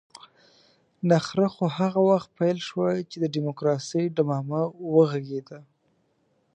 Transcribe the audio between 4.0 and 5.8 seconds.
ډمامه وغږېده.